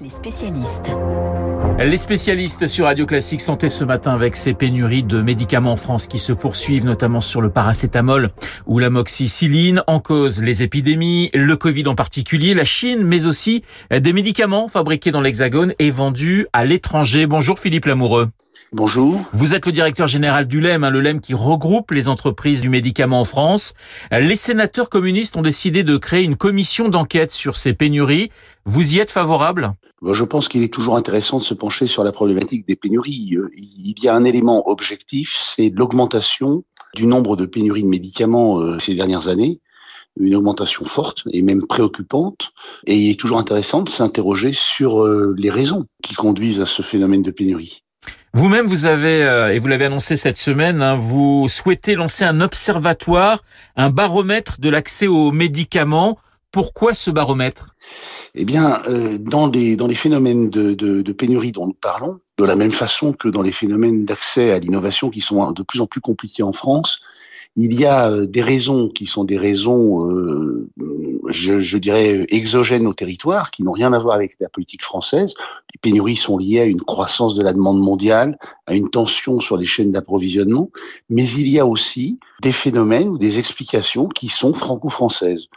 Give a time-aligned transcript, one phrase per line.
[0.00, 0.92] Les spécialistes.
[1.80, 6.06] Les spécialistes sur Radio Classique Santé ce matin avec ces pénuries de médicaments en France
[6.06, 8.30] qui se poursuivent, notamment sur le paracétamol
[8.66, 9.82] ou l'amoxicilline.
[9.88, 15.10] En cause, les épidémies, le Covid en particulier, la Chine, mais aussi des médicaments fabriqués
[15.10, 17.26] dans l'Hexagone et vendus à l'étranger.
[17.26, 18.28] Bonjour Philippe Lamoureux.
[18.72, 19.22] Bonjour.
[19.32, 22.68] Vous êtes le directeur général du LEM, hein, le LEM qui regroupe les entreprises du
[22.68, 23.72] médicament en France.
[24.10, 28.30] Les sénateurs communistes ont décidé de créer une commission d'enquête sur ces pénuries.
[28.66, 29.72] Vous y êtes favorable?
[30.06, 33.36] Je pense qu'il est toujours intéressant de se pencher sur la problématique des pénuries.
[33.36, 36.62] Euh, il y a un élément objectif, c'est l'augmentation
[36.94, 39.60] du nombre de pénuries de médicaments euh, ces dernières années
[40.20, 42.50] une augmentation forte et même préoccupante.
[42.86, 46.82] Et il est toujours intéressant de s'interroger sur euh, les raisons qui conduisent à ce
[46.82, 47.84] phénomène de pénurie.
[48.34, 52.40] Vous-même, vous avez, euh, et vous l'avez annoncé cette semaine, hein, vous souhaitez lancer un
[52.40, 53.42] observatoire,
[53.74, 56.18] un baromètre de l'accès aux médicaments.
[56.52, 57.74] Pourquoi ce baromètre?
[58.34, 63.12] Eh bien, euh, dans, les phénomènes de, pénurie dont nous parlons, de la même façon
[63.12, 66.52] que dans les phénomènes d'accès à l'innovation qui sont de plus en plus compliqués en
[66.52, 67.00] France,
[67.60, 70.70] il y a euh, des raisons qui sont des raisons, euh,
[71.26, 75.34] je, je, dirais, exogènes au territoire, qui n'ont rien à voir avec la politique française.
[75.74, 79.56] Les pénuries sont liées à une croissance de la demande mondiale, à une tension sur
[79.56, 80.70] les chaînes d'approvisionnement,
[81.10, 85.48] mais il y a aussi des phénomènes ou des explications qui sont franco-françaises.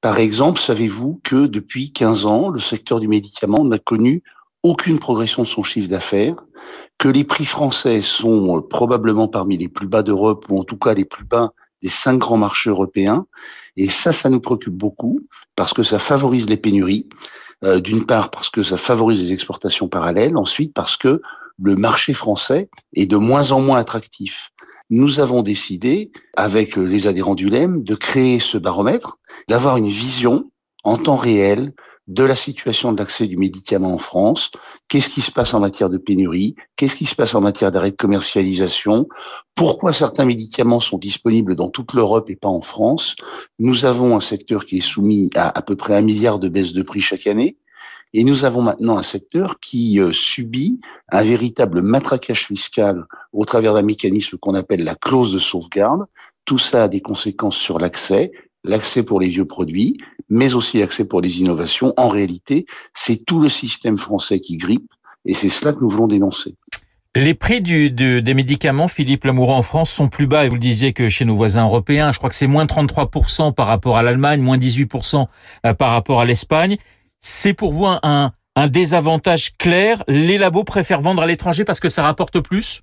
[0.00, 4.22] Par exemple, savez-vous que depuis 15 ans, le secteur du médicament n'a connu
[4.62, 6.36] aucune progression de son chiffre d'affaires,
[6.98, 10.78] que les prix français sont euh, probablement parmi les plus bas d'Europe, ou en tout
[10.78, 13.26] cas les plus bas des cinq grands marchés européens.
[13.76, 15.20] Et ça, ça nous préoccupe beaucoup,
[15.54, 17.08] parce que ça favorise les pénuries.
[17.64, 20.36] Euh, D'une part, parce que ça favorise les exportations parallèles.
[20.36, 21.20] Ensuite, parce que
[21.60, 24.50] le marché français est de moins en moins attractif.
[24.90, 30.50] Nous avons décidé, avec les adhérents du LEM, de créer ce baromètre, d'avoir une vision
[30.84, 31.72] en temps réel
[32.08, 34.50] de la situation d'accès du médicament en France,
[34.88, 37.90] qu'est-ce qui se passe en matière de pénurie, qu'est-ce qui se passe en matière d'arrêt
[37.90, 39.06] de commercialisation,
[39.54, 43.14] pourquoi certains médicaments sont disponibles dans toute l'Europe et pas en France?
[43.58, 46.72] Nous avons un secteur qui est soumis à à peu près un milliard de baisses
[46.72, 47.56] de prix chaque année.
[48.14, 50.80] Et nous avons maintenant un secteur qui euh, subit
[51.10, 56.06] un véritable matraquage fiscal au travers d'un mécanisme qu'on appelle la clause de sauvegarde.
[56.46, 58.32] Tout ça a des conséquences sur l'accès,
[58.64, 59.96] l'accès pour les vieux produits,
[60.28, 61.94] mais aussi l'accès pour les innovations.
[61.96, 64.90] En réalité, c'est tout le système français qui grippe,
[65.24, 66.54] et c'est cela que nous voulons dénoncer.
[67.16, 70.54] Les prix du, du, des médicaments, Philippe Lamoureux, en France sont plus bas, et vous
[70.54, 72.12] le disiez, que chez nos voisins européens.
[72.12, 75.26] Je crois que c'est moins 33% par rapport à l'Allemagne, moins 18%
[75.66, 76.76] euh, par rapport à l'Espagne.
[77.20, 80.04] C'est pour vous un, un désavantage clair?
[80.06, 82.82] Les labos préfèrent vendre à l'étranger parce que ça rapporte plus?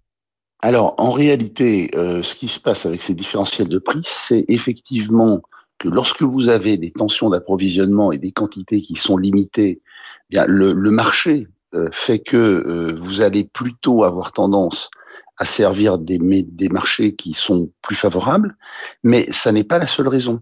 [0.61, 5.41] Alors, en réalité, euh, ce qui se passe avec ces différentiels de prix, c'est effectivement
[5.85, 10.45] que lorsque vous avez des tensions d'approvisionnement et des quantités qui sont limitées, eh bien
[10.47, 14.89] le, marché euh, fait que euh, vous allez plutôt avoir tendance
[15.37, 18.55] à servir des, des marchés qui sont plus favorables,
[19.03, 20.41] mais ça n'est pas la seule raison.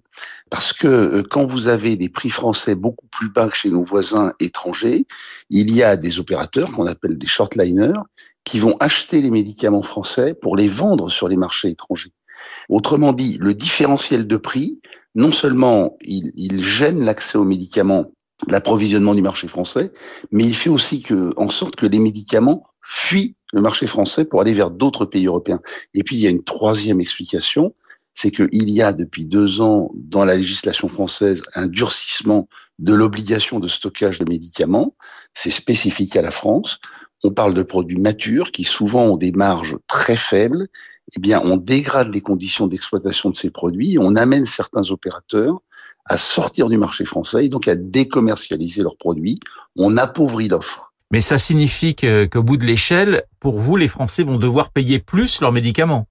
[0.50, 3.84] Parce que euh, quand vous avez des prix français beaucoup plus bas que chez nos
[3.84, 5.08] voisins étrangers,
[5.50, 8.00] il y a des opérateurs qu'on appelle des shortliners
[8.46, 12.14] qui vont acheter les médicaments français pour les vendre sur les marchés étrangers.
[12.70, 14.80] Autrement dit, le différentiel de prix,
[15.16, 18.12] non seulement il, gêne l'accès aux médicaments,
[18.48, 19.92] l'approvisionnement du marché français,
[20.31, 24.42] mais il fait aussi que, en sorte que les médicaments fuient le marché français pour
[24.42, 25.62] aller vers d'autres pays européens.
[25.94, 27.76] Et puis il y a une troisième explication,
[28.14, 32.48] c'est qu'il y a depuis deux ans dans la législation française un durcissement
[32.80, 34.96] de l'obligation de stockage de médicaments.
[35.34, 36.80] C'est spécifique à la France.
[37.24, 40.68] On parle de produits matures qui souvent ont des marges très faibles
[41.16, 45.62] eh bien, on dégrade les conditions d'exploitation de ces produits, on amène certains opérateurs
[46.06, 49.40] à sortir du marché français et donc à décommercialiser leurs produits,
[49.75, 50.94] on appauvrit l'offre.
[51.13, 55.42] Mais ça signifie qu'au bout de l'échelle, pour vous, les Français vont devoir payer plus
[55.42, 56.08] leurs médicaments.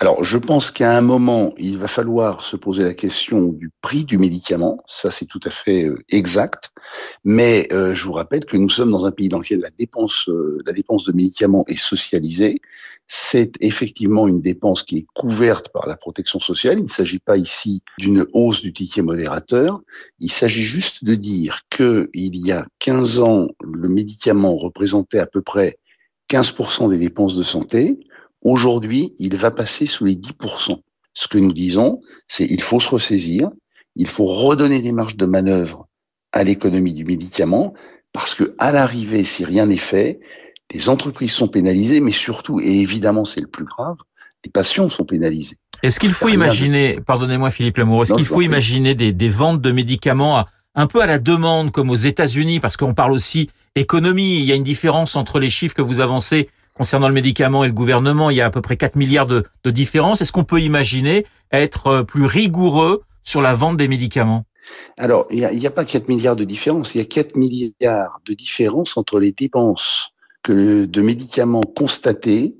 [0.00, 4.04] Alors, je pense qu'à un moment, il va falloir se poser la question du prix
[4.04, 4.82] du médicament.
[4.86, 6.72] Ça, c'est tout à fait euh, exact.
[7.24, 10.28] Mais euh, je vous rappelle que nous sommes dans un pays dans lequel la dépense,
[10.28, 12.60] euh, la dépense de médicaments est socialisée.
[13.06, 16.78] C'est effectivement une dépense qui est couverte par la protection sociale.
[16.78, 19.80] Il ne s'agit pas ici d'une hausse du ticket modérateur.
[20.18, 25.26] Il s'agit juste de dire que il y a 15 ans, le médicament représentait à
[25.26, 25.78] peu près
[26.30, 27.98] 15% des dépenses de santé.
[28.42, 30.80] Aujourd'hui, il va passer sous les 10%.
[31.12, 33.50] Ce que nous disons, c'est il faut se ressaisir,
[33.96, 35.86] il faut redonner des marges de manœuvre
[36.32, 37.74] à l'économie du médicament,
[38.12, 40.20] parce que à l'arrivée, si rien n'est fait,
[40.72, 43.96] les entreprises sont pénalisées, mais surtout, et évidemment c'est le plus grave,
[44.44, 45.56] les patients sont pénalisés.
[45.82, 49.70] Est-ce qu'il faut imaginer, pardonnez-moi Philippe Lamoureux, est-ce qu'il faut imaginer des, des, ventes de
[49.70, 54.38] médicaments à, un peu à la demande comme aux États-Unis Parce qu'on parle aussi économie.
[54.38, 57.68] Il y a une différence entre les chiffres que vous avancez concernant le médicament et
[57.68, 58.30] le gouvernement.
[58.30, 60.20] Il y a à peu près 4 milliards de, de différence.
[60.20, 64.44] Est-ce qu'on peut imaginer être euh, plus rigoureux sur la vente des médicaments?
[64.96, 66.94] Alors, il n'y a, a, pas 4 milliards de différence.
[66.94, 70.13] Il y a 4 milliards de différence entre les dépenses
[70.44, 72.54] que de médicaments constatés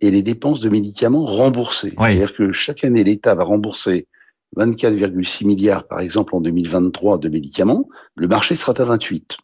[0.00, 1.94] et les dépenses de médicaments remboursés.
[1.98, 2.04] Oui.
[2.04, 4.06] C'est-à-dire que chaque année, l'État va rembourser
[4.56, 7.88] 24,6 milliards, par exemple, en 2023 de médicaments.
[8.14, 9.38] Le marché sera à 28.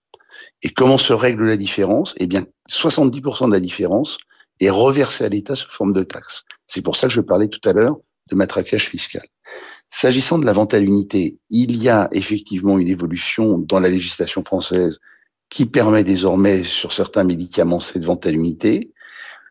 [0.62, 2.14] Et comment se règle la différence?
[2.18, 4.18] Eh bien, 70% de la différence
[4.60, 6.44] est reversée à l'État sous forme de taxes.
[6.66, 7.96] C'est pour ça que je parlais tout à l'heure
[8.30, 9.26] de matraquage fiscal.
[9.90, 14.44] S'agissant de la vente à l'unité, il y a effectivement une évolution dans la législation
[14.44, 14.98] française
[15.50, 18.92] qui permet désormais sur certains médicaments cette vente à l'unité.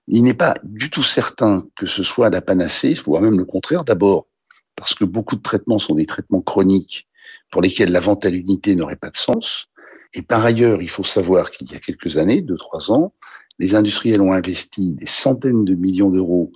[0.08, 3.84] Il n'est pas du tout certain que ce soit la panacée, voire même le contraire.
[3.84, 4.28] D'abord,
[4.76, 7.08] parce que beaucoup de traitements sont des traitements chroniques
[7.52, 9.68] pour lesquels la vente à l'unité n'aurait pas de sens.
[10.14, 13.14] Et par ailleurs, il faut savoir qu'il y a quelques années, deux, trois ans,
[13.60, 16.52] les industriels ont investi des centaines de millions d'euros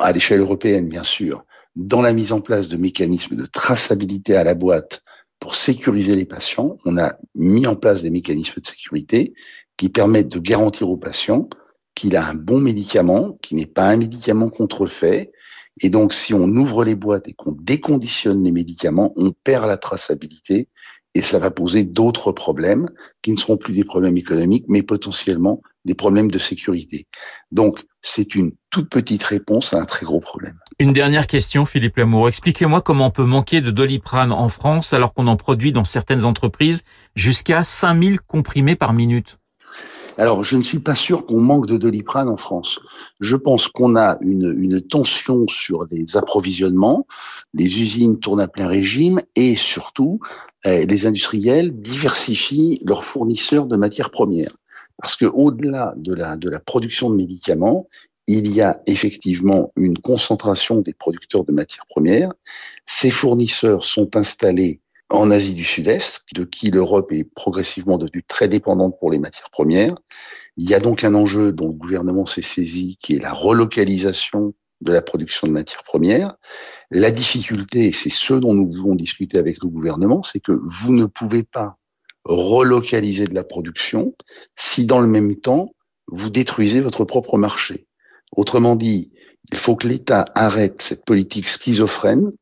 [0.00, 1.44] à l'échelle européenne, bien sûr,
[1.76, 5.02] dans la mise en place de mécanismes de traçabilité à la boîte
[5.42, 6.78] pour sécuriser les patients.
[6.84, 9.34] On a mis en place des mécanismes de sécurité
[9.76, 11.48] qui permettent de garantir aux patients
[11.96, 15.32] qu'il a un bon médicament, qui n'est pas un médicament contrefait.
[15.80, 19.78] Et donc, si on ouvre les boîtes et qu'on déconditionne les médicaments, on perd la
[19.78, 20.68] traçabilité
[21.14, 22.88] et ça va poser d'autres problèmes
[23.22, 27.06] qui ne seront plus des problèmes économiques, mais potentiellement des problèmes de sécurité.
[27.50, 30.58] Donc, c'est une toute petite réponse à un très gros problème.
[30.78, 32.28] Une dernière question, Philippe Lamour.
[32.28, 36.24] Expliquez-moi comment on peut manquer de doliprane en France alors qu'on en produit dans certaines
[36.24, 36.82] entreprises
[37.14, 39.38] jusqu'à 5000 comprimés par minute.
[40.18, 42.80] Alors, je ne suis pas sûr qu'on manque de doliprane en France.
[43.20, 47.06] Je pense qu'on a une, une, tension sur les approvisionnements,
[47.54, 50.20] les usines tournent à plein régime et surtout,
[50.64, 54.54] eh, les industriels diversifient leurs fournisseurs de matières premières.
[54.98, 57.88] Parce que au-delà de la, de la production de médicaments,
[58.26, 62.32] il y a effectivement une concentration des producteurs de matières premières.
[62.86, 64.80] Ces fournisseurs sont installés
[65.12, 69.50] en Asie du Sud-Est, de qui l'Europe est progressivement devenue très dépendante pour les matières
[69.50, 69.94] premières.
[70.56, 74.54] Il y a donc un enjeu dont le gouvernement s'est saisi, qui est la relocalisation
[74.80, 76.34] de la production de matières premières.
[76.90, 80.92] La difficulté, et c'est ce dont nous voulons discuter avec le gouvernement, c'est que vous
[80.92, 81.78] ne pouvez pas
[82.24, 84.14] relocaliser de la production
[84.56, 85.74] si dans le même temps,
[86.08, 87.86] vous détruisez votre propre marché.
[88.36, 89.12] Autrement dit,
[89.50, 92.32] il faut que l'État arrête cette politique schizophrène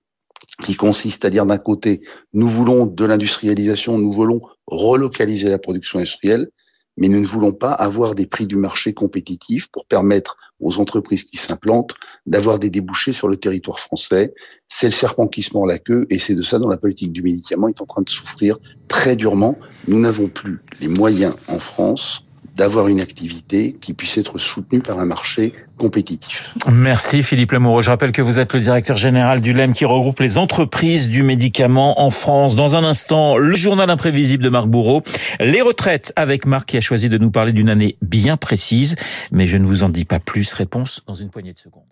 [0.62, 2.02] qui consiste à dire d'un côté,
[2.32, 6.50] nous voulons de l'industrialisation, nous voulons relocaliser la production industrielle,
[6.97, 11.25] mais nous ne voulons pas avoir des prix du marché compétitifs pour permettre aux entreprises
[11.25, 11.94] qui s'implantent
[12.26, 14.35] d'avoir des débouchés sur le territoire français.
[14.69, 17.12] C'est le serpent qui se mord la queue et c'est de ça dont la politique
[17.12, 18.58] du médicament est en train de souffrir
[18.88, 19.56] très durement.
[19.88, 22.25] Nous n'avons plus les moyens en France
[22.60, 26.52] d'avoir une activité qui puisse être soutenue par un marché compétitif.
[26.70, 27.80] Merci Philippe Lamoureux.
[27.80, 31.22] Je rappelle que vous êtes le directeur général du LEM qui regroupe les entreprises du
[31.22, 32.56] médicament en France.
[32.56, 35.02] Dans un instant, le journal imprévisible de Marc Bourreau.
[35.40, 38.94] Les retraites avec Marc qui a choisi de nous parler d'une année bien précise.
[39.32, 40.52] Mais je ne vous en dis pas plus.
[40.52, 41.84] Réponse dans une poignée de secondes.